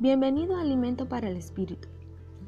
[0.00, 1.86] Bienvenido a Alimento para el Espíritu.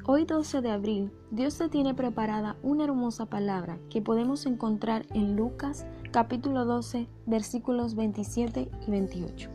[0.05, 5.37] Hoy 12 de abril, Dios te tiene preparada una hermosa palabra que podemos encontrar en
[5.37, 9.49] Lucas capítulo 12 versículos 27 y 28.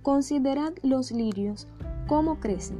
[0.00, 1.68] Considerad los lirios
[2.06, 2.78] cómo crecen,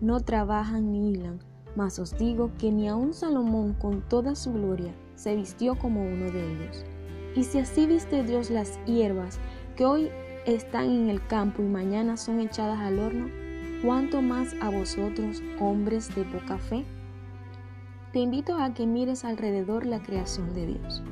[0.00, 1.40] no trabajan ni hilan,
[1.74, 6.30] mas os digo que ni aun Salomón con toda su gloria se vistió como uno
[6.30, 6.84] de ellos.
[7.34, 9.40] Y si así viste Dios las hierbas
[9.74, 10.08] que hoy
[10.46, 13.45] están en el campo y mañana son echadas al horno,
[13.82, 16.84] ¿cuánto más a vosotros, hombres de poca fe?
[18.12, 21.02] Te invito a que mires alrededor la creación de Dios.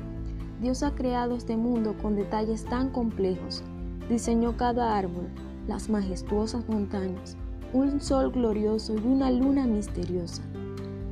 [0.61, 3.63] Dios ha creado este mundo con detalles tan complejos.
[4.09, 5.27] Diseñó cada árbol,
[5.67, 7.37] las majestuosas montañas,
[7.73, 10.41] un sol glorioso y una luna misteriosa.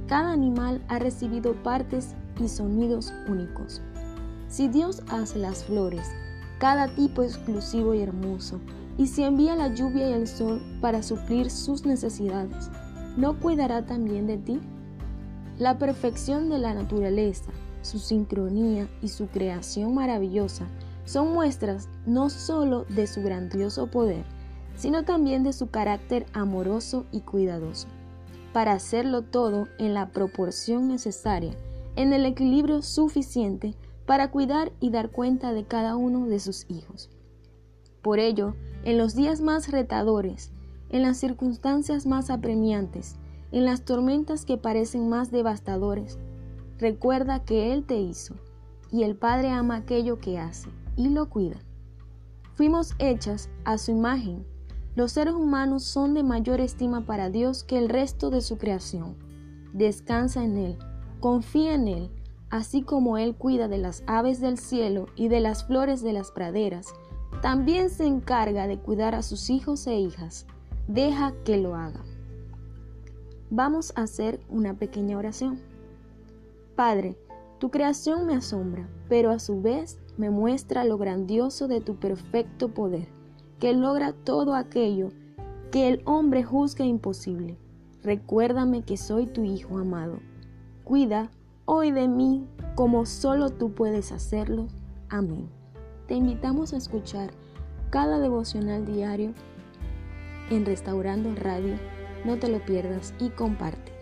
[0.07, 3.81] Cada animal ha recibido partes y sonidos únicos.
[4.47, 6.09] Si Dios hace las flores,
[6.59, 8.59] cada tipo exclusivo y hermoso,
[8.97, 12.69] y si envía la lluvia y el sol para suplir sus necesidades,
[13.17, 14.59] ¿no cuidará también de ti?
[15.59, 20.65] La perfección de la naturaleza, su sincronía y su creación maravillosa
[21.05, 24.25] son muestras no sólo de su grandioso poder,
[24.75, 27.87] sino también de su carácter amoroso y cuidadoso,
[28.53, 31.55] para hacerlo todo en la proporción necesaria,
[31.95, 37.09] en el equilibrio suficiente para cuidar y dar cuenta de cada uno de sus hijos.
[38.01, 40.51] Por ello, en los días más retadores,
[40.89, 43.17] en las circunstancias más apremiantes,
[43.51, 46.19] en las tormentas que parecen más devastadores,
[46.79, 48.35] recuerda que Él te hizo,
[48.91, 51.57] y el Padre ama aquello que hace, y lo cuida.
[52.53, 54.45] Fuimos hechas a su imagen.
[54.95, 59.15] Los seres humanos son de mayor estima para Dios que el resto de su creación.
[59.73, 60.77] Descansa en Él,
[61.19, 62.11] confía en Él,
[62.51, 66.29] así como Él cuida de las aves del cielo y de las flores de las
[66.29, 66.93] praderas,
[67.41, 70.45] también se encarga de cuidar a sus hijos e hijas.
[70.87, 72.03] Deja que lo haga.
[73.49, 75.61] Vamos a hacer una pequeña oración.
[76.75, 77.17] Padre,
[77.59, 82.73] tu creación me asombra, pero a su vez me muestra lo grandioso de tu perfecto
[82.73, 83.07] poder,
[83.59, 85.09] que logra todo aquello
[85.71, 87.57] que el hombre juzga imposible.
[88.03, 90.19] Recuérdame que soy tu Hijo amado.
[90.83, 91.31] Cuida
[91.65, 94.67] hoy de mí como solo tú puedes hacerlo.
[95.09, 95.62] Amén.
[96.07, 97.31] Te invitamos a escuchar
[97.89, 99.33] cada devocional diario
[100.49, 101.75] en Restaurando Radio.
[102.25, 103.93] No te lo pierdas y comparte.